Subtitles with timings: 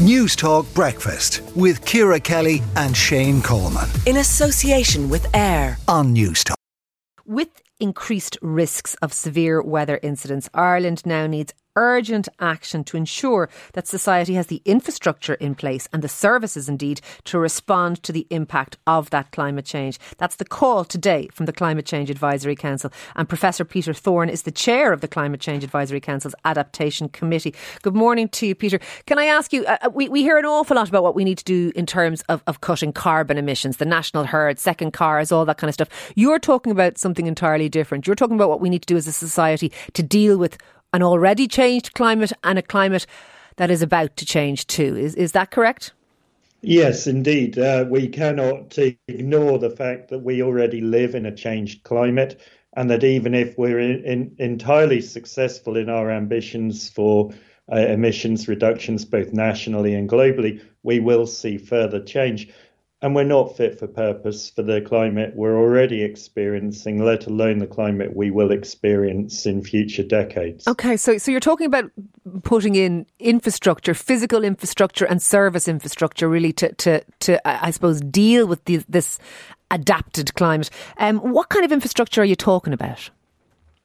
[0.00, 3.86] Newstalk Breakfast with Ciara Kelly and Shane Coleman.
[4.06, 6.54] In association with AIR on Newstalk.
[7.26, 13.88] With increased risks of severe weather incidents, Ireland now needs urgent action to ensure that
[13.88, 18.76] society has the infrastructure in place and the services indeed to respond to the impact
[18.86, 19.98] of that climate change.
[20.18, 22.92] That's the call today from the Climate Change Advisory Council.
[23.16, 27.54] And Professor Peter Thorne is the chair of the Climate Change Advisory Council's Adaptation Committee.
[27.82, 28.78] Good morning to you, Peter.
[29.06, 31.24] Can I ask you, uh, uh, we, we hear an awful lot about what we
[31.24, 35.32] need to do in terms of, of cutting carbon emissions, the national herd, second cars,
[35.32, 35.88] all that kind of stuff.
[36.14, 38.06] You're talking about something entirely different.
[38.06, 40.58] You're talking about what we need to do as a society to deal with
[40.92, 43.06] an already changed climate and a climate
[43.56, 44.96] that is about to change too.
[44.96, 45.92] Is, is that correct?
[46.62, 47.58] Yes, indeed.
[47.58, 48.76] Uh, we cannot
[49.08, 52.40] ignore the fact that we already live in a changed climate,
[52.76, 57.32] and that even if we're in, in, entirely successful in our ambitions for
[57.72, 62.52] uh, emissions reductions, both nationally and globally, we will see further change
[63.02, 67.66] and we're not fit for purpose for the climate we're already experiencing, let alone the
[67.66, 70.66] climate we will experience in future decades.
[70.68, 71.90] Okay, so so you're talking about
[72.42, 78.46] putting in infrastructure, physical infrastructure, and service infrastructure, really to to to I suppose deal
[78.46, 79.18] with the, this
[79.70, 80.70] adapted climate.
[80.98, 83.10] Um, what kind of infrastructure are you talking about?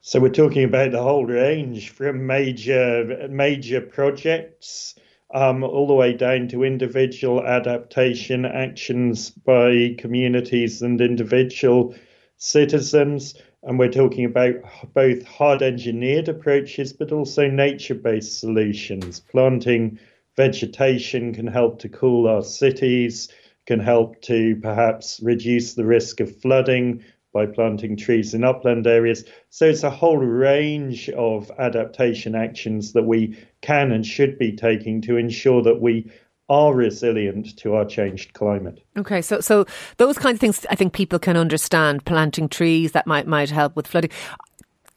[0.00, 4.94] So we're talking about the whole range from major major projects
[5.34, 11.94] um, all the way down to individual adaptation actions by communities and individual
[12.36, 13.34] citizens.
[13.62, 14.54] And we're talking about
[14.94, 19.20] both hard engineered approaches, but also nature based solutions.
[19.20, 19.98] Planting
[20.36, 23.28] vegetation can help to cool our cities,
[23.66, 27.02] can help to perhaps reduce the risk of flooding
[27.36, 29.22] by planting trees in upland areas.
[29.50, 35.02] So it's a whole range of adaptation actions that we can and should be taking
[35.02, 36.10] to ensure that we
[36.48, 38.82] are resilient to our changed climate.
[38.96, 39.66] Okay, so so
[39.98, 42.06] those kinds of things I think people can understand.
[42.06, 44.10] Planting trees that might might help with flooding.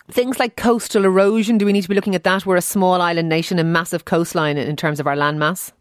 [0.09, 2.45] Things like coastal erosion, do we need to be looking at that?
[2.45, 5.73] We're a small island nation, a massive coastline in terms of our landmass.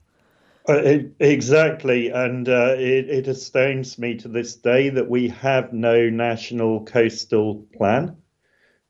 [0.69, 6.11] Uh, exactly, and uh, it, it, astounds me to this day that we have no
[6.11, 8.15] national coastal plan.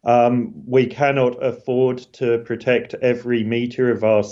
[0.02, 4.24] Um, we cannot afford to protect every metre of our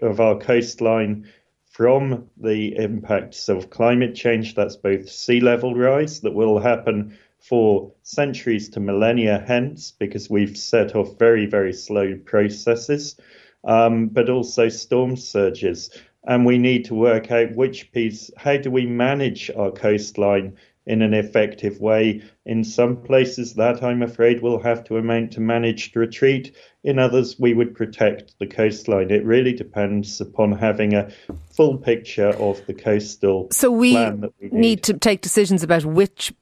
[0.00, 1.28] of our coastline
[1.70, 4.54] from the impacts of climate change.
[4.54, 10.56] That's both sea level rise that will happen for centuries to millennia hence, because we've
[10.56, 13.20] set off very very slow processes,
[13.62, 15.90] um, but also storm surges
[16.26, 21.02] and we need to work out which piece, how do we manage our coastline in
[21.02, 22.22] an effective way.
[22.44, 26.54] In some places, that I'm afraid will have to amount to managed retreat.
[26.82, 29.10] In others, we would protect the coastline.
[29.10, 31.10] It really depends upon having a
[31.50, 33.48] full picture of the coastal.
[33.50, 34.52] So we, we need.
[34.52, 34.82] need.
[34.84, 36.34] to take decisions about which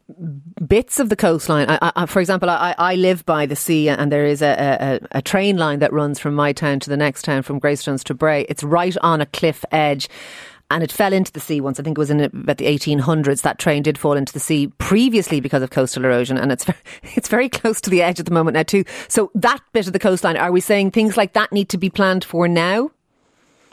[0.66, 1.68] bits of the coastline.
[1.68, 5.18] I, I, for example, I, I, live by the sea, and there is a, a,
[5.18, 8.14] a train line that runs from my town to the next town, from Greystones to
[8.14, 8.46] Bray.
[8.48, 10.08] It's right on a cliff edge
[10.72, 11.78] and it fell into the sea once.
[11.78, 13.42] I think it was in about the 1800s.
[13.42, 16.78] That train did fall into the sea previously because of coastal erosion, and it's very,
[17.14, 18.84] it's very close to the edge at the moment now too.
[19.06, 21.90] So that bit of the coastline, are we saying things like that need to be
[21.90, 22.90] planned for now?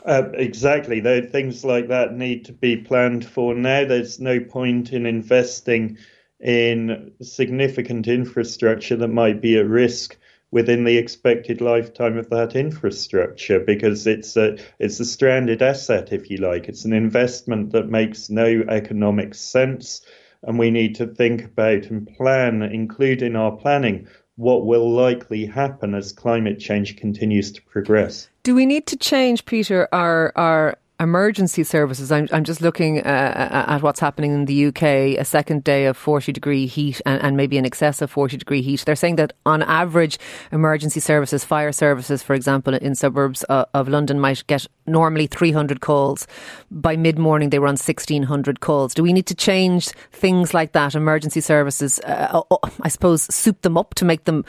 [0.04, 1.00] Uh, exactly.
[1.00, 3.86] Though things like that need to be planned for now.
[3.86, 5.96] There's no point in investing
[6.40, 10.16] in significant infrastructure that might be at risk
[10.50, 16.30] within the expected lifetime of that infrastructure because it's a it's a stranded asset if
[16.30, 16.68] you like.
[16.68, 20.02] It's an investment that makes no economic sense
[20.42, 25.44] and we need to think about and plan include in our planning what will likely
[25.44, 28.28] happen as climate change continues to progress.
[28.42, 33.02] Do we need to change peter our our emergency services, I'm, I'm just looking uh,
[33.02, 34.82] uh at what's happening in the UK,
[35.18, 38.60] a second day of 40 degree heat and, and, maybe an excess of 40 degree
[38.60, 38.84] heat.
[38.84, 40.18] They're saying that on average,
[40.52, 45.80] emergency services, fire services, for example, in suburbs uh, of London might get normally 300
[45.80, 46.26] calls.
[46.70, 48.92] By mid morning, they run 1600 calls.
[48.94, 52.42] Do we need to change things like that, emergency services, uh,
[52.82, 54.44] I suppose, soup them up to make them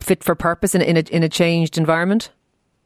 [0.00, 2.30] fit for purpose in, in, a, in a changed environment?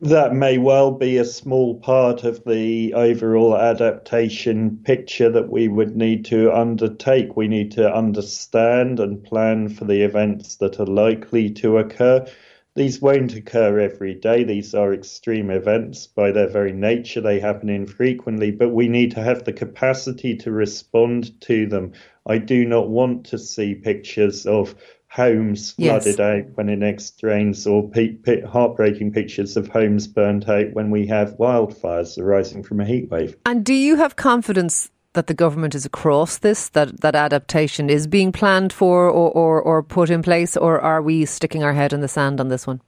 [0.02, 5.96] That may well be a small part of the overall adaptation picture that we would
[5.96, 7.36] need to undertake.
[7.36, 12.26] We need to understand and plan for the events that are likely to occur.
[12.74, 14.42] These won't occur every day.
[14.42, 17.20] These are extreme events by their very nature.
[17.20, 21.92] They happen infrequently, but we need to have the capacity to respond to them.
[22.26, 24.74] I do not want to see pictures of
[25.12, 26.04] homes Yes.
[26.04, 30.72] flooded out when it next rains, or pe- pe- heartbreaking pictures of homes burnt out
[30.72, 33.36] when we have wildfires arising from a heat wave.
[33.44, 38.06] And do you have confidence that the government is across this, that, that adaptation is
[38.06, 41.92] being planned for or, or, or put in place, or are we sticking our head
[41.92, 42.80] in the sand on this one?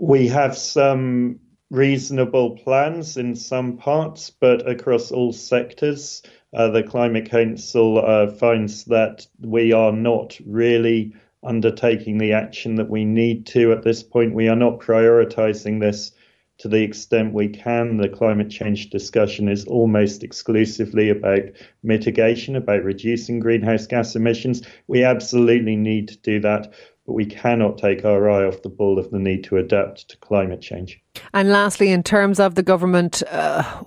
[0.00, 1.38] We have some
[1.74, 6.22] reasonable plans in some parts, but across all sectors,
[6.52, 12.88] uh, the Climate Council uh, finds that we are not really undertaking the action that
[12.88, 14.34] we need to at this point.
[14.34, 16.12] We are not prioritising this
[16.58, 17.96] to the extent we can.
[17.96, 21.42] The climate change discussion is almost exclusively about
[21.82, 24.62] mitigation, about reducing greenhouse gas emissions.
[24.86, 26.72] We absolutely need to do that,
[27.06, 30.16] but we cannot take our eye off the ball of the need to adapt to
[30.18, 31.00] climate change.
[31.32, 33.82] And lastly, in terms of the government, uh,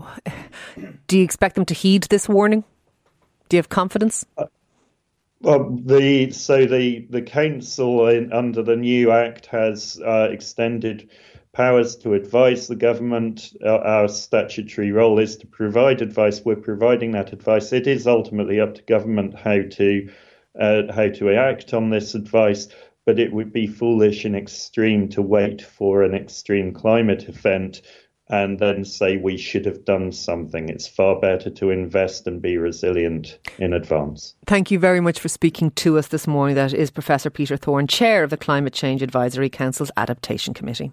[1.08, 2.64] do you expect them to heed this warning?
[3.50, 4.25] Do you have confidence?
[5.42, 11.10] Well, the so the the council in, under the new act has uh, extended
[11.54, 13.54] powers to advise the government.
[13.64, 16.42] Our, our statutory role is to provide advice.
[16.44, 17.72] We're providing that advice.
[17.72, 20.10] It is ultimately up to government how to
[20.60, 22.68] uh, how to act on this advice.
[23.07, 27.81] But it would be foolish and extreme to wait for an extreme climate event
[28.30, 30.68] and then say we should have done something.
[30.68, 34.36] It's far better to invest and be resilient in advance.
[34.45, 36.56] Thank you very much for speaking to us this morning.
[36.56, 40.92] That is Professor Peter Thorne, Chair of the Climate Change Advisory Council's Adaptation Committee.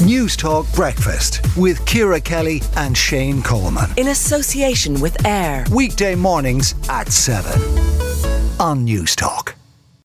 [0.00, 3.90] Newstalk Breakfast with Ciara Kelly and Shane Coleman.
[3.96, 5.64] In association with AIR.
[5.72, 7.52] Weekday mornings at 7
[8.58, 9.54] on Newstalk.